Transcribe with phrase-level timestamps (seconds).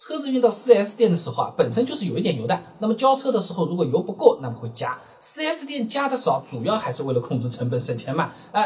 [0.00, 2.58] 车子运到 4S 店的时候啊，本身就是有一点油的。
[2.78, 4.98] 那么交车的时候，如果油不够，那么会加。
[5.20, 8.32] 4S 店加的少，主要还是为了控制成本、省钱嘛。
[8.50, 8.64] 啊，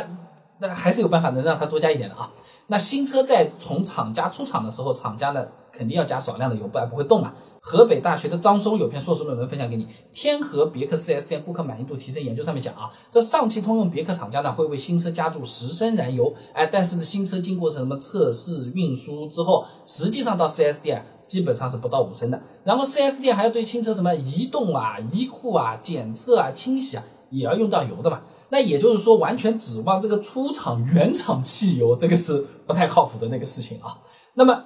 [0.61, 2.31] 那还是有办法能让它多加一点的啊。
[2.69, 7.33] 那新车在从厂家出厂的时候，厂家呢肯定要加少量的油，不然不会动嘛。
[7.67, 22.41] 河北大学的张松有篇硕士论文分享给你，《天河别克 4S 店顾客满意度提升研究》上面讲啊，这上汽通用别克厂家呢会为新车加注十升燃油，哎，但是呢新车经过什么测试运输之后，实际上到 4S 店啊基本上是不到五升的。
[22.65, 28.23] 然后 4S 店还要对新车什么移动啊、移库啊、检测啊、清洗啊，也要用到油的嘛。
[28.51, 33.99] 那也就是说，完全指望这个出厂原厂汽油，这个是不太靠谱的那个事情啊。
[34.35, 34.65] 那么。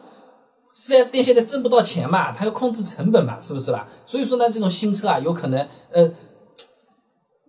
[0.74, 3.88] 4S 店现在挣不到钱嘛，它要控制成本嘛，是不是啦？
[4.06, 6.08] 所以说呢，这种新车啊，有可能呃，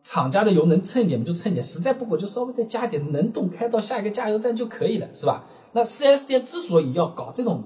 [0.02, 5.46] 厂家的油能蹭一点就蹭一点，实在不够就稍微再加点，能动开到下一个加油站就可以了，是吧？
[5.74, 7.62] 那 4S 店之所以要搞这种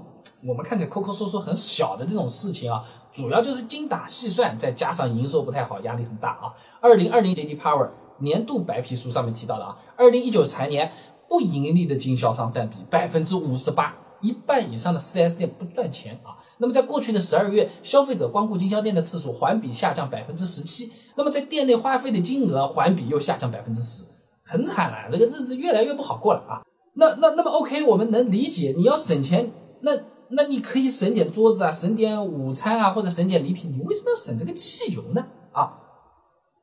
[0.46, 2.84] 我们看起来抠抠搜搜很小的这种事情啊，
[3.14, 6.54] 主要就是精打细算，再加上营收不太好，压力很大啊。
[6.82, 7.90] 二零二零 JD Power
[8.20, 10.92] 年度白皮书上面提到的啊，二零一九财年
[11.28, 13.96] 不盈利的经销商占比百分之五十八。
[14.22, 16.32] 一半以上的 4S 店不赚钱啊。
[16.60, 20.90] 那么在过去的十二月，消费者光顾经销店的次数环比下降百分之十七。
[21.18, 24.04] 那么在店内花费的金额环比又下降百分之十，
[24.46, 26.64] 很惨了，这个日子越来越不好过了啊。
[26.96, 29.92] 那那那么 OK，我们能理解你要省钱，那
[30.36, 35.26] 那你可以省点桌子啊，省点午餐啊，或者省点礼品，你为什么要省这个汽油呢？
[35.52, 35.74] 啊，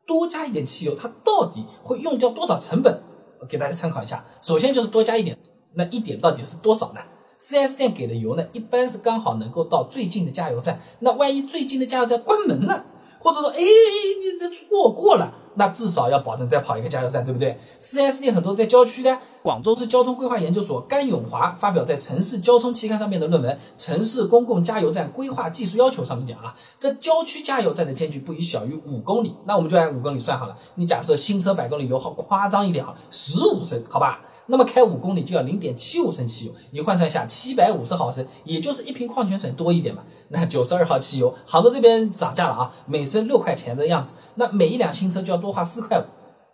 [0.06, 3.02] 多加一点汽油，它到底会用掉多少成本？
[3.40, 4.24] 我给大家参考一下。
[4.42, 5.38] 首先就是多加一点，
[5.74, 7.00] 那一点到底是多少呢
[7.38, 10.78] 四 S 店给的油呢，一般是刚好能够到最近的加油站。
[10.98, 12.84] 那万一最近的加油站关门了，
[13.20, 19.18] 或者说，哎，你这错过了，那至少要保证再跑一个加油站，对不对？4S 店很多在郊区的。
[19.42, 29.34] 广州市交通规划研究所甘永华发表在《城市交通期刊》上面的论文《城市公共加油站规划技术要求》上面讲啊，这郊区加油站的间距不宜小于五公里。
[29.46, 30.54] 那我们就按五公里算好了。
[30.74, 34.20] 你假设新车百公里油耗夸张一点啊，十五升，好吧？
[34.50, 40.02] 那么开五公里就要零点七五升汽油，你换算一下，七百五十毫升，也就是一瓶矿泉水多一点嘛。
[40.28, 46.04] 那九十二号汽油，杭州这边涨价了啊，每升六块钱的样子，那每一辆新车就要多花四块五，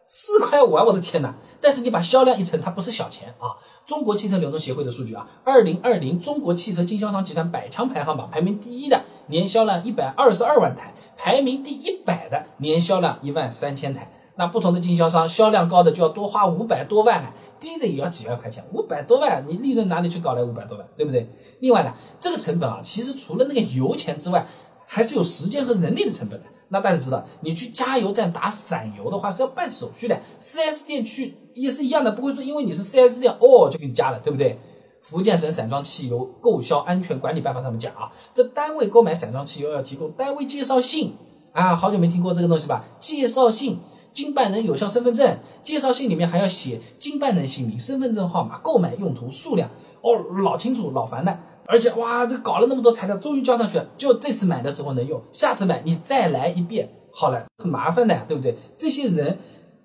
[0.06, 1.34] 四块五啊，我的天哪！
[1.60, 3.56] 但是你把销量一乘，它不是小钱啊。
[3.86, 14.10] 中国汽车流通协会的数据啊，二零二零中国汽车经销商集团百强排行榜排名第一的年销量一百二十二万台，排名第一百的年销量一万三千台。
[14.38, 17.32] 那不同的经销商销量高的就要多花五百多万。
[17.58, 21.26] 低的也要几万块钱，五百多万，你利润哪里去搞来五百多万，对不对？
[21.60, 24.46] 另外呢，这个成本啊，其实除了那个油钱之外，
[24.86, 26.46] 还是有时间和人力的成本的。
[26.68, 34.58] 那大家知道，你去加油站打散油的话是要办手续的，4S 店去也是一样的，不会说因为你是 4S 店哦就给你加了，对不对？
[35.00, 41.16] 福建省散装汽油购销安全管理办法上面讲啊，这单位购买散装汽油要提供单位介绍信
[41.52, 42.84] 啊，好久没听过这个东西吧？
[43.00, 43.80] 介绍信。
[44.16, 49.68] 经办人有效身份证介绍信里面还要写经办人姓名、身份证号码、购买用途、数量
[50.00, 51.38] 哦，老清楚老烦的。
[51.66, 58.56] 而且哇，这搞了那么多材料，终于交上去了，就这次买的时候能用，下次买你再来一遍，好了，很麻烦的，对不对？
[58.78, 59.38] 这些人，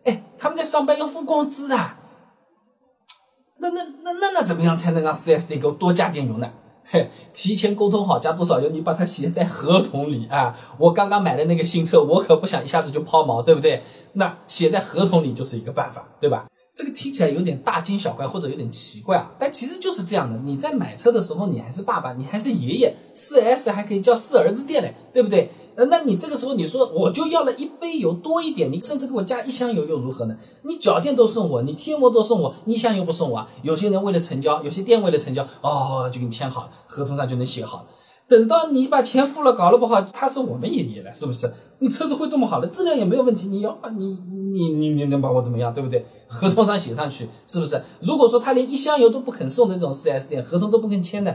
[0.05, 1.75] 哎，他们在上班要付工资的，
[3.57, 6.49] 那那那那那怎么样才能让 4S 店给我多加点油呢？
[6.91, 10.53] 嘿， 提前沟通好加多少油，你把它写在合同里啊！
[10.77, 13.81] 我刚刚买的那个新车，我可不想一下子就抛锚，对不对？
[14.13, 16.45] 那写在合同里就是一个办法，对吧？
[16.73, 20.37] 这个听起来有点大惊小怪或者有点奇怪啊，但其实就是这样的。
[20.43, 25.49] 你在买车的时候，你还是爸爸，你还是爷爷，四 S 还可以叫四儿子店嘞，对不对？
[25.85, 30.35] 那你这个时候你说我就要了一杯油多一点，你甚至给我加一箱油又如何呢？
[30.63, 33.37] 你脚垫都送我，你贴膜都送我，你一箱油不送我？
[33.37, 37.85] 啊有些人为了成交，有些店为了成交，哦，就给你签好了，合同上就能写好了。
[38.27, 41.51] 等到你把钱付了，搞了不好，他是我们爷爷了，是不是？
[41.79, 44.17] 你车子会多么好了，质量也没有问题，你要你
[44.53, 46.05] 你你你能把我怎么样，对不对？
[46.27, 47.81] 合同上写上去，是不是？
[48.01, 51.31] 如果说他连一箱油都不肯送的这种 4S 店，合同都不肯签的，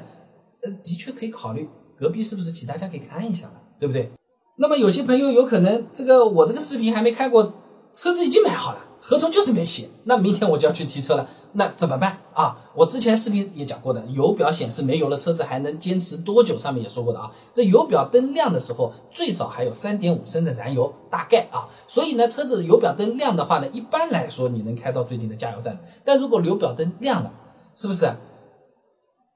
[0.62, 1.68] 呃，的确可以考虑
[1.98, 4.10] 隔壁是不是其他家可以看一下了，对不对？
[4.58, 7.52] 那么有些朋友有可能，这个我这个视频还没开过，
[7.94, 12.56] 车子已经买好了，合同就是没写，那明天我就要去提车了， 那怎么办啊？
[12.74, 16.56] 我之前视频也讲过的，油表显示没油了，车子还能坚持多久？
[16.58, 27.30] 上面也说过的啊，这油表灯亮的时候，最少还有三点五升的燃油，大概啊，所以呢，车子油表灯亮的话呢，一般来说你能开到最近的加油站，但如果油表灯亮了，
[27.74, 28.06] 是不是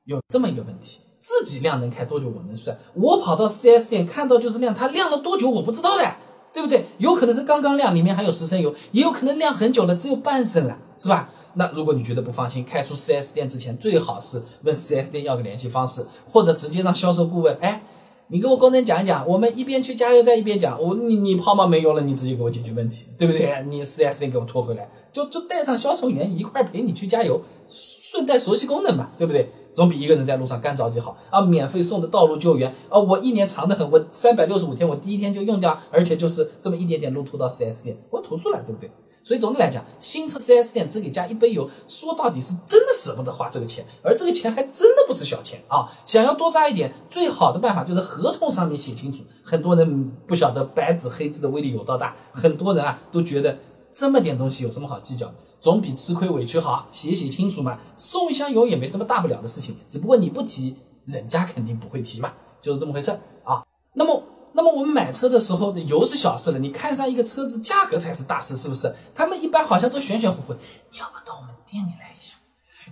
[0.06, 1.00] 有这么一个问题？
[1.20, 6.14] 自己亮能开多久我能算，我跑到 4S 店看到就是亮，它亮了多久我不知道的，
[6.52, 6.86] 对不对？
[6.98, 11.30] 有可能是刚刚亮，里面还有十升油，也有可能亮很久了，只有半升了，是吧？
[11.54, 17.82] 那如果你觉得不放心，开出 4S 店之前，最好是问 4S 店要个联系方式，或者直接让销售顾问，哎，
[18.32, 23.64] 你给我工人讲一讲，我们一边去加油站一边讲，我你你抛锚没油了，你直接给我解决问题，对不对？
[23.68, 29.50] 你 4S 店给我拖回来，就就带上销售员一块陪你去加油，顺带熟悉功能嘛，对不对？
[29.74, 31.40] 总比一个人在路上干着急好啊！
[31.40, 32.98] 免费送的道路救援啊！
[32.98, 38.90] 我一年长得很，我三百六十五天，我第一天就用掉，而且就是这么一点点路途到 4S 店，我投诉了，对不对？
[39.22, 45.92] 所以总的来讲，新车 4S 店只给加一杯油，说到底是真的舍不得花这个钱，而这个钱还真的不是小钱啊！
[46.06, 49.22] 想要多加一点，最好的办法就是合同上面写清楚。
[49.44, 53.58] 很多人不晓得白纸黑字的威力有多大，很多人啊都觉得
[53.92, 55.34] 这么点东西有什么好计较的。
[55.60, 57.78] 总比吃亏委屈好，写写清楚嘛。
[57.96, 60.74] 送一箱油也没什么大不了的事情，只不过你不提，
[61.04, 62.32] 人家肯定不会提嘛，
[62.62, 63.10] 就是这么回事
[63.44, 63.62] 啊。
[63.92, 68.94] 那么，那么我们买车的时候，油是小事了，你看上一个车子，价格才是大事，是不是？
[69.14, 70.54] 他们一般好像都玄玄乎乎。
[70.90, 72.34] 你要不到我们店里来一下？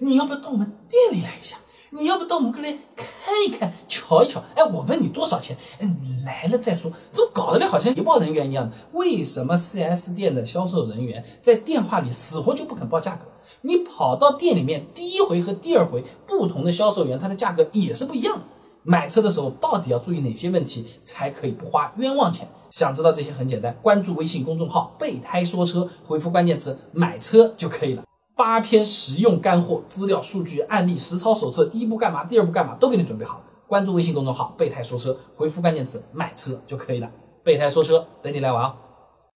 [0.01, 1.57] 你要不到我们店里来一下？
[1.91, 3.07] 你要不到我们这里看
[3.47, 4.43] 一看、瞧一瞧？
[4.55, 5.57] 哎，我问你多少钱？
[5.81, 6.93] 嗯，来了再说。
[7.13, 8.77] 这搞得来好像业报人员一样的。
[8.93, 13.25] 为什么 4S 店的销售人员在电话里死活就不肯报价格？
[13.63, 18.45] 你跑到店里面，第一回和第二回不同的销售员，他的价格也是不一样的。
[18.88, 22.49] 买车的时候到底要注意哪些问题，才可以不花冤枉钱？
[22.70, 28.02] 想知道这些很简单，关注微信公众号“备胎说车”，回复关键词“买车”就可以了。
[28.35, 33.44] 八篇实用干货、资料、数据、案例、实操手册，第一步干嘛，第二步干嘛，都给你准备好了。
[33.67, 37.11] 关注微信公众号“备胎说车”，回复关键词“买车”就可以了。
[37.44, 38.73] 备胎说车，等你来玩哦。